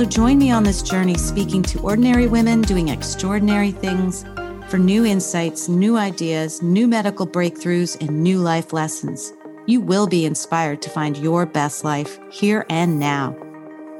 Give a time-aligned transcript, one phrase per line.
[0.00, 4.24] So join me on this journey speaking to ordinary women doing extraordinary things
[4.70, 9.34] for new insights, new ideas, new medical breakthroughs, and new life lessons.
[9.66, 13.36] You will be inspired to find your best life here and now.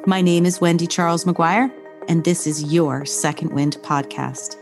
[0.07, 1.71] My name is Wendy Charles McGuire,
[2.09, 4.57] and this is your Second Wind podcast.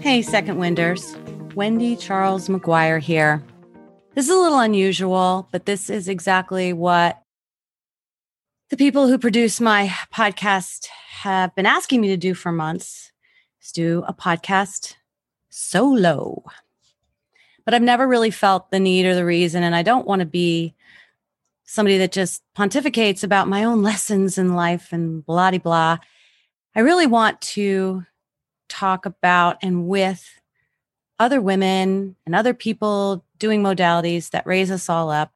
[0.00, 1.16] Hey, Second Winders.
[1.54, 3.44] Wendy Charles McGuire here.
[4.16, 7.22] This is a little unusual, but this is exactly what
[8.70, 10.86] the people who produce my podcast
[11.20, 13.12] have been asking me to do for months
[13.60, 14.94] is do a podcast
[15.50, 16.42] solo.
[17.66, 20.26] But I've never really felt the need or the reason, and I don't want to
[20.26, 20.74] be
[21.66, 25.98] somebody that just pontificates about my own lessons in life and blah blah.
[26.74, 28.06] I really want to
[28.70, 30.35] talk about and with
[31.18, 35.32] other women and other people doing modalities that raise us all up,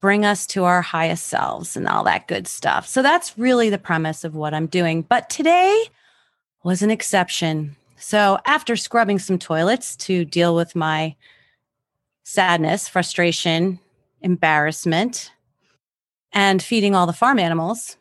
[0.00, 2.86] bring us to our highest selves and all that good stuff.
[2.86, 5.02] So that's really the premise of what I'm doing.
[5.02, 5.84] But today
[6.62, 7.76] was an exception.
[7.96, 11.16] So after scrubbing some toilets to deal with my
[12.22, 13.78] sadness, frustration,
[14.20, 15.32] embarrassment,
[16.32, 17.96] and feeding all the farm animals,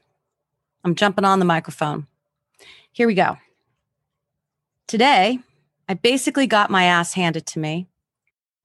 [0.84, 2.08] I'm jumping on the microphone.
[2.92, 3.38] Here we go.
[4.88, 5.40] Today,
[5.88, 7.88] I basically got my ass handed to me.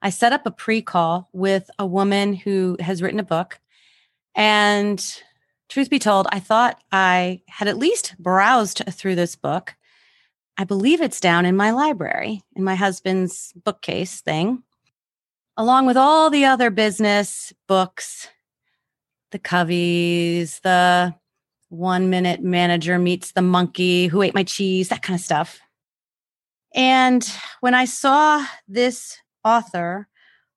[0.00, 3.60] I set up a pre call with a woman who has written a book.
[4.34, 5.04] And
[5.68, 9.74] truth be told, I thought I had at least browsed through this book.
[10.56, 14.62] I believe it's down in my library, in my husband's bookcase thing,
[15.56, 18.28] along with all the other business books,
[19.30, 21.14] the Coveys, the
[21.68, 25.60] one minute manager meets the monkey who ate my cheese, that kind of stuff.
[26.78, 27.28] And
[27.58, 30.06] when I saw this author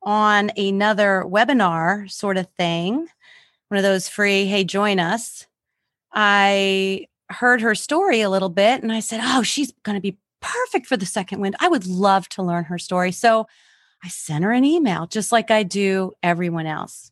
[0.03, 3.07] on another webinar sort of thing,
[3.69, 5.47] one of those free, hey, join us,
[6.13, 10.19] I heard her story a little bit and I said, oh, she's going to be
[10.41, 11.55] perfect for the second wind.
[11.59, 13.11] I would love to learn her story.
[13.11, 13.47] So
[14.03, 17.11] I sent her an email, just like I do everyone else.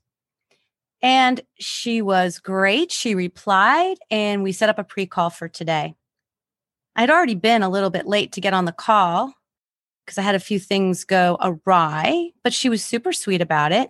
[1.02, 2.92] And she was great.
[2.92, 5.96] She replied, and we set up a pre call for today.
[7.00, 9.34] I'd already been a little bit late to get on the call
[10.06, 13.90] because I had a few things go awry, but she was super sweet about it.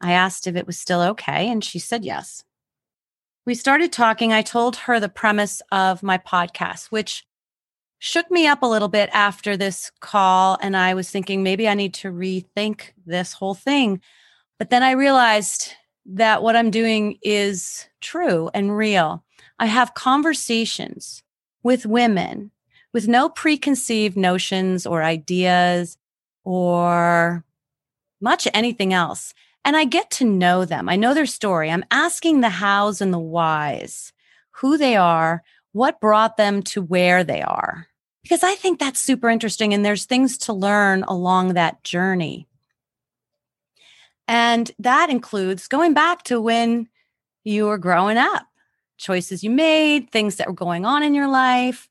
[0.00, 2.44] I asked if it was still okay, and she said yes.
[3.46, 4.32] We started talking.
[4.32, 7.26] I told her the premise of my podcast, which
[7.98, 10.56] shook me up a little bit after this call.
[10.62, 14.00] And I was thinking maybe I need to rethink this whole thing.
[14.56, 15.72] But then I realized
[16.04, 19.24] that what I'm doing is true and real.
[19.58, 21.24] I have conversations
[21.66, 22.52] with women
[22.92, 25.98] with no preconceived notions or ideas
[26.44, 27.44] or
[28.20, 29.34] much anything else.
[29.64, 30.88] And I get to know them.
[30.88, 31.68] I know their story.
[31.68, 34.12] I'm asking the hows and the whys,
[34.52, 37.88] who they are, what brought them to where they are.
[38.22, 39.74] Because I think that's super interesting.
[39.74, 42.46] And there's things to learn along that journey.
[44.28, 46.88] And that includes going back to when
[47.42, 48.46] you were growing up
[48.96, 51.88] choices you made, things that were going on in your life,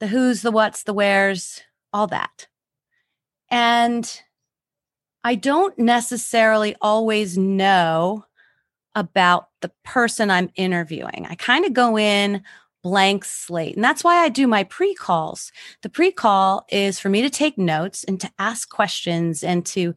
[0.00, 1.62] the who's, the what's, the where's,
[1.92, 2.46] all that.
[3.50, 4.20] And
[5.24, 8.24] I don't necessarily always know
[8.94, 11.26] about the person I'm interviewing.
[11.28, 12.42] I kind of go in
[12.82, 13.74] blank slate.
[13.74, 15.50] And that's why I do my pre calls.
[15.82, 19.94] The pre call is for me to take notes and to ask questions and to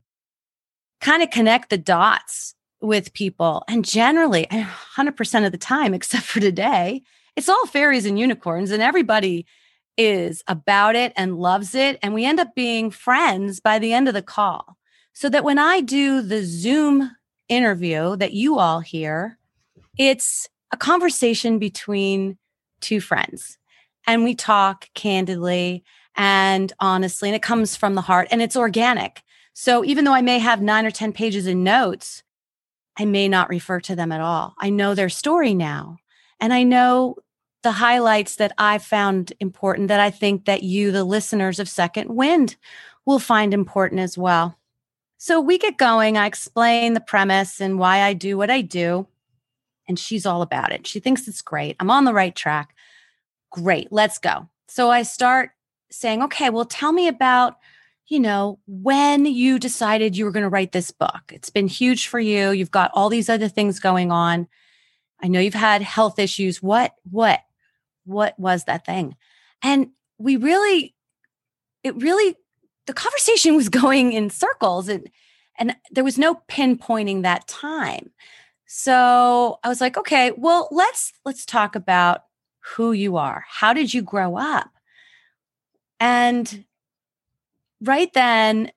[1.00, 3.64] kind of connect the dots with people.
[3.68, 7.02] And generally, 100% of the time, except for today,
[7.36, 9.46] it's all fairies and unicorns, and everybody
[9.98, 12.00] is about it and loves it.
[12.02, 14.78] And we end up being friends by the end of the call.
[15.14, 17.12] So that when I do the Zoom
[17.50, 19.38] interview that you all hear,
[19.98, 22.38] it's a conversation between
[22.80, 23.58] two friends.
[24.08, 25.84] And we talk candidly
[26.16, 29.22] and honestly, and it comes from the heart and it's organic.
[29.54, 32.24] So even though I may have nine or 10 pages in notes,
[32.98, 34.56] I may not refer to them at all.
[34.58, 35.98] I know their story now.
[36.40, 37.18] And I know
[37.64, 42.10] the highlights that I found important that I think that you, the listeners of Second
[42.10, 42.56] Wind,
[43.06, 44.58] will find important as well.
[45.18, 46.18] So we get going.
[46.18, 49.08] I explain the premise and why I do what I do.
[49.88, 50.88] And she's all about it.
[50.88, 51.76] She thinks it's great.
[51.80, 52.74] I'm on the right track.
[53.52, 54.48] great, let's go.
[54.68, 55.52] So I start
[55.92, 57.58] saying, okay, well, tell me about,
[58.10, 61.32] you know, when you decided you were going to write this book.
[61.32, 62.50] It's been huge for you.
[62.50, 64.48] You've got all these other things going on.
[65.22, 66.62] I know you've had health issues.
[66.62, 67.40] What, what,
[68.06, 69.16] what was that thing?
[69.62, 70.96] And we really,
[71.84, 72.36] it really,
[72.88, 75.08] the conversation was going in circles and,
[75.60, 78.10] and there was no pinpointing that time.
[78.66, 82.22] So I was like, okay, well, let's let's talk about
[82.76, 83.44] who you are.
[83.50, 84.70] How did you grow up?
[86.00, 86.66] And
[87.82, 88.72] right then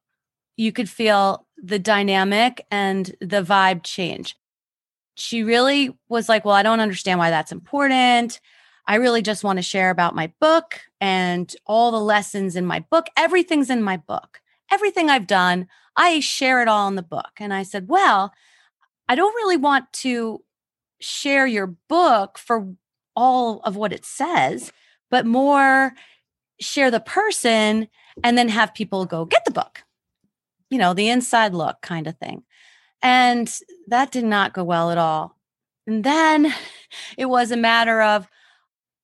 [0.56, 4.36] you could feel the dynamic and the vibe change.
[5.14, 8.40] She really was like, Well, I don't understand why that's important.
[8.86, 12.80] I really just want to share about my book and all the lessons in my
[12.90, 13.06] book.
[13.16, 14.40] Everything's in my book.
[14.72, 17.30] Everything I've done, I share it all in the book.
[17.38, 18.32] And I said, Well,
[19.08, 20.42] I don't really want to
[21.00, 22.74] share your book for
[23.14, 24.72] all of what it says,
[25.10, 25.92] but more
[26.62, 27.88] share the person
[28.22, 29.82] and then have people go get the book.
[30.70, 32.44] You know, the inside look kind of thing.
[33.02, 33.52] And
[33.88, 35.36] that did not go well at all.
[35.86, 36.54] And then
[37.18, 38.28] it was a matter of,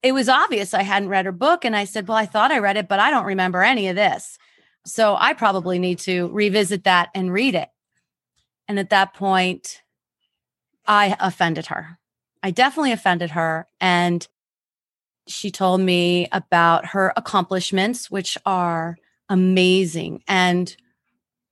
[0.03, 1.65] it was obvious I hadn't read her book.
[1.65, 3.97] And I said, Well, I thought I read it, but I don't remember any of
[3.97, 4.39] this.
[4.87, 7.69] So I probably need to revisit that and read it.
[8.69, 9.83] And at that point,
[10.87, 11.99] I offended her.
[12.43, 13.67] I definitely offended her.
[13.81, 14.27] And
[15.29, 18.97] she told me about her accomplishments, which are
[19.29, 20.75] amazing and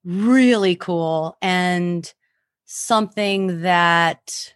[0.05, 2.13] really cool and
[2.65, 4.55] something that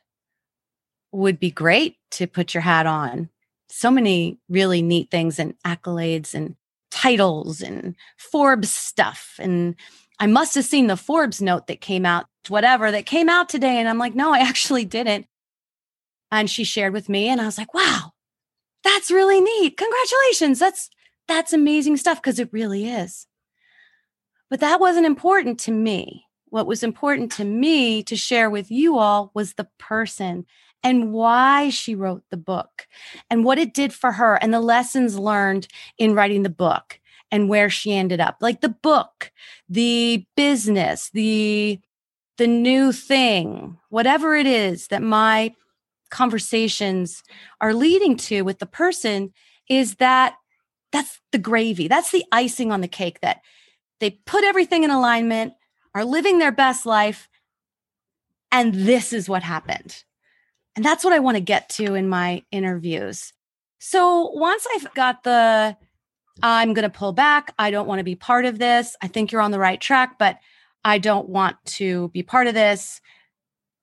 [1.12, 3.28] would be great to put your hat on.
[3.68, 6.56] So many really neat things and accolades and
[6.90, 9.36] titles and Forbes stuff.
[9.38, 9.76] And
[10.18, 13.78] I must have seen the Forbes note that came out, whatever that came out today.
[13.78, 15.26] And I'm like, no, I actually didn't.
[16.32, 18.09] And she shared with me, and I was like, wow,
[18.84, 19.76] that's really neat.
[19.76, 20.58] Congratulations.
[20.58, 20.90] That's
[21.28, 23.26] that's amazing stuff because it really is.
[24.48, 26.26] But that wasn't important to me.
[26.46, 30.44] What was important to me to share with you all was the person
[30.82, 32.88] and why she wrote the book
[33.28, 35.68] and what it did for her and the lessons learned
[35.98, 36.98] in writing the book
[37.30, 38.38] and where she ended up.
[38.40, 39.30] Like the book,
[39.68, 41.80] the business, the
[42.38, 45.54] the new thing, whatever it is that my
[46.10, 47.22] conversations
[47.60, 49.32] are leading to with the person
[49.68, 50.34] is that
[50.92, 51.88] that's the gravy.
[51.88, 53.40] That's the icing on the cake that
[54.00, 55.52] they put everything in alignment,
[55.94, 57.28] are living their best life,
[58.50, 60.02] and this is what happened.
[60.74, 63.32] And that's what I want to get to in my interviews.
[63.78, 65.76] So once I've got the,
[66.42, 67.52] I'm going to pull back.
[67.58, 68.96] I don't want to be part of this.
[69.02, 70.38] I think you're on the right track, but
[70.84, 73.00] I don't want to be part of this.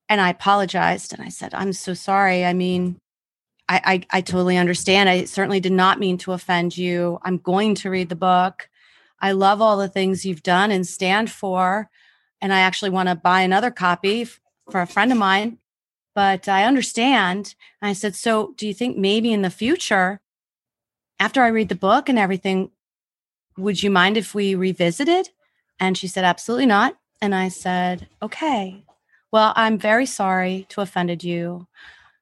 [0.09, 2.45] And I apologized and I said, I'm so sorry.
[2.45, 2.99] I mean,
[3.69, 3.81] I,
[4.11, 5.09] I, I totally understand.
[5.09, 7.19] I certainly did not mean to offend you.
[7.23, 8.69] I'm going to read the book.
[9.19, 11.89] I love all the things you've done and stand for.
[12.39, 14.39] And I actually want to buy another copy f-
[14.69, 15.57] for a friend of mine.
[16.15, 17.55] But I understand.
[17.81, 20.21] And I said, So do you think maybe in the future,
[21.19, 22.71] after I read the book and everything,
[23.57, 25.29] would you mind if we revisited?
[25.79, 26.97] And she said, Absolutely not.
[27.21, 28.83] And I said, Okay.
[29.31, 31.67] Well, I'm very sorry to offended you.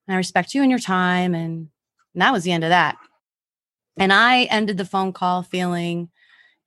[0.07, 1.33] And I respect you and your time.
[1.33, 1.69] And,
[2.13, 2.97] and that was the end of that.
[3.97, 6.09] And I ended the phone call feeling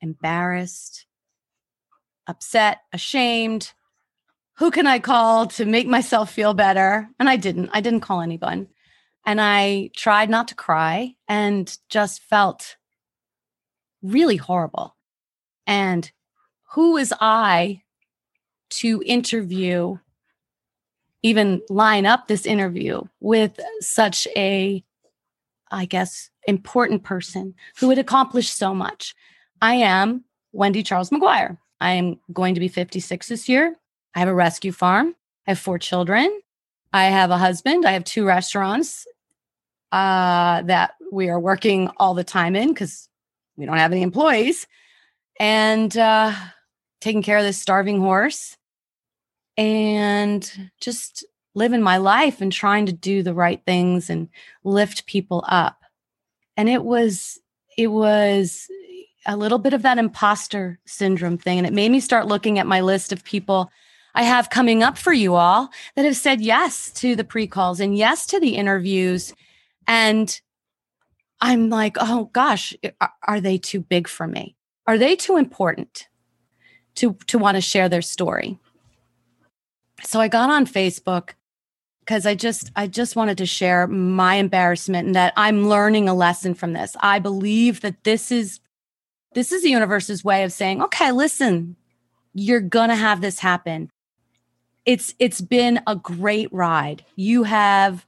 [0.00, 1.06] embarrassed,
[2.26, 3.72] upset, ashamed.
[4.58, 7.08] Who can I call to make myself feel better?
[7.18, 7.70] And I didn't.
[7.72, 8.68] I didn't call anyone.
[9.26, 12.76] And I tried not to cry and just felt
[14.02, 14.96] really horrible.
[15.66, 16.10] And
[16.72, 17.82] who was I
[18.70, 19.98] to interview
[21.22, 24.82] even line up this interview with such a,
[25.70, 29.14] I guess, important person who had accomplished so much.
[29.60, 31.58] I am Wendy Charles McGuire.
[31.80, 33.76] I am going to be 56 this year.
[34.14, 35.14] I have a rescue farm.
[35.46, 36.40] I have four children.
[36.92, 37.87] I have a husband.
[37.87, 39.06] I have two restaurants
[39.92, 43.08] uh, that we are working all the time in because
[43.56, 44.66] we don't have any employees.
[45.40, 46.32] And uh,
[47.00, 48.57] taking care of this starving horse
[49.58, 54.28] and just living my life and trying to do the right things and
[54.62, 55.82] lift people up.
[56.56, 57.40] And it was,
[57.76, 58.68] it was
[59.26, 61.58] a little bit of that imposter syndrome thing.
[61.58, 63.70] And it made me start looking at my list of people
[64.14, 67.80] I have coming up for you all that have said yes to the pre calls
[67.80, 69.34] and yes to the interviews.
[69.88, 70.40] And
[71.40, 72.74] I'm like, oh gosh,
[73.26, 74.56] are they too big for me?
[74.86, 76.08] Are they too important
[76.96, 78.58] to, to want to share their story?
[80.02, 81.30] So I got on Facebook
[82.00, 86.14] because I just I just wanted to share my embarrassment and that I'm learning a
[86.14, 86.96] lesson from this.
[87.00, 88.60] I believe that this is
[89.34, 91.76] this is the universe's way of saying, "Okay, listen,
[92.32, 93.90] you're to have this happen."
[94.86, 97.04] It's it's been a great ride.
[97.16, 98.06] You have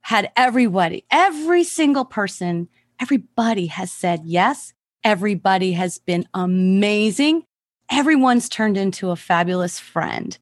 [0.00, 2.68] had everybody, every single person,
[3.00, 4.72] everybody has said yes.
[5.04, 7.44] Everybody has been amazing.
[7.90, 10.38] Everyone's turned into a fabulous friend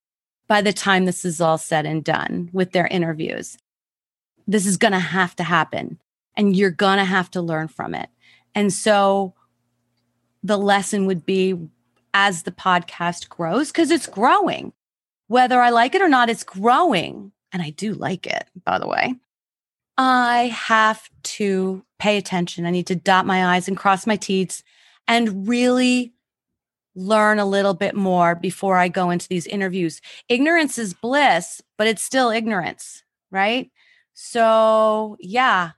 [0.51, 3.57] by the time this is all said and done with their interviews.
[4.49, 6.01] This is going to have to happen
[6.37, 8.09] and you're going to have to learn from it.
[8.53, 9.33] And so
[10.43, 11.55] the lesson would be
[12.15, 14.73] as the podcast grows, because it's growing,
[15.29, 17.31] whether I like it or not, it's growing.
[17.53, 19.15] And I do like it, by the way.
[19.97, 22.67] I have to pay attention.
[22.67, 24.65] I need to dot my I's and cross my T's
[25.07, 26.13] and really
[26.95, 30.01] learn a little bit more before I go into these interviews.
[30.29, 33.71] Ignorance is bliss, but it's still ignorance, right?
[34.15, 35.71] So, yeah,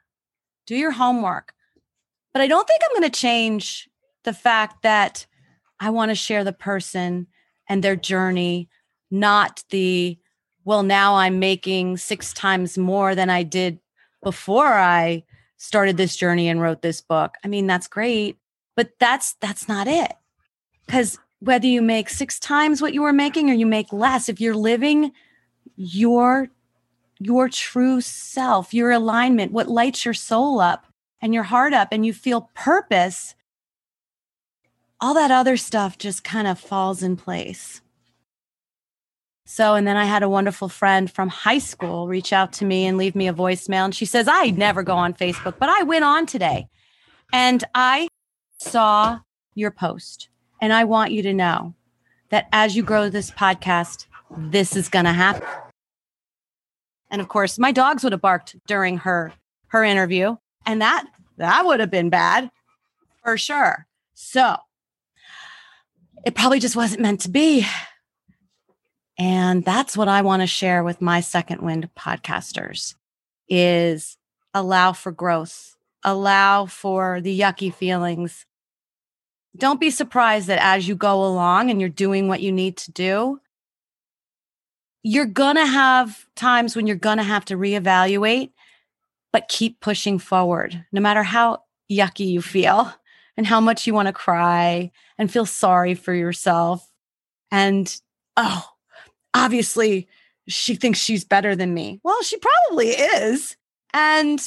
[0.66, 1.52] do your homework.
[2.32, 3.88] But I don't think I'm going to change
[4.24, 5.26] the fact that
[5.78, 7.26] I want to share the person
[7.68, 8.68] and their journey,
[9.10, 10.18] not the,
[10.64, 13.78] well, now I'm making six times more than I did
[14.22, 15.24] before I
[15.56, 17.34] started this journey and wrote this book.
[17.44, 18.38] I mean, that's great,
[18.76, 20.12] but that's that's not it.
[20.88, 24.40] Cuz whether you make 6 times what you were making or you make less, if
[24.40, 25.12] you're living
[25.76, 26.48] your
[27.18, 30.86] your true self, your alignment, what lights your soul up
[31.20, 33.34] and your heart up and you feel purpose,
[35.00, 37.80] all that other stuff just kind of falls in place.
[39.44, 42.86] So, and then I had a wonderful friend from high school reach out to me
[42.86, 43.84] and leave me a voicemail.
[43.84, 46.68] And she says, I never go on Facebook, but I went on today
[47.32, 48.08] and I
[48.58, 49.20] saw
[49.54, 50.28] your post.
[50.62, 51.74] And I want you to know
[52.30, 55.46] that as you grow this podcast, this is going to happen.
[57.10, 59.32] And of course, my dogs would have barked during her
[59.66, 61.04] her interview, and that
[61.36, 62.50] that would have been bad
[63.24, 63.86] for sure.
[64.14, 64.56] So,
[66.24, 67.66] it probably just wasn't meant to be.
[69.18, 72.94] And that's what I want to share with my second wind podcasters
[73.48, 74.16] is
[74.54, 78.46] allow for growth, allow for the yucky feelings.
[79.56, 82.92] Don't be surprised that as you go along and you're doing what you need to
[82.92, 83.40] do,
[85.02, 88.52] you're going to have times when you're going to have to reevaluate,
[89.32, 92.92] but keep pushing forward, no matter how yucky you feel
[93.36, 96.88] and how much you want to cry and feel sorry for yourself.
[97.50, 97.94] And
[98.36, 98.66] oh,
[99.34, 100.08] obviously
[100.48, 102.00] she thinks she's better than me.
[102.02, 103.56] Well, she probably is.
[103.92, 104.40] And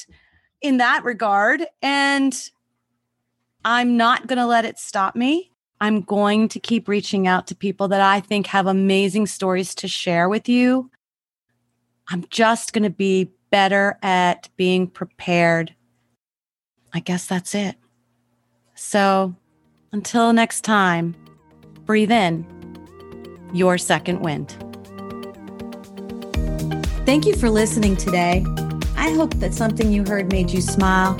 [0.62, 2.34] in that regard, and
[3.66, 5.52] I'm not going to let it stop me.
[5.82, 9.88] I'm going to keep reaching out to people that I think have amazing stories to
[9.88, 10.92] share with you.
[12.08, 15.74] I'm just going to be better at being prepared.
[16.94, 17.76] I guess that's it.
[18.76, 19.36] So
[19.92, 21.16] until next time,
[21.86, 22.46] breathe in
[23.52, 24.56] your second wind.
[27.08, 28.46] Thank you for listening today.
[28.96, 31.20] I hope that something you heard made you smile,